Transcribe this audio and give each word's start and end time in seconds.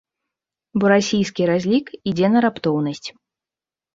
Бо 0.83 0.89
расійскі 0.93 1.43
разлік 1.51 1.91
ідзе 2.11 2.27
на 2.37 2.43
раптоўнасць. 2.47 3.07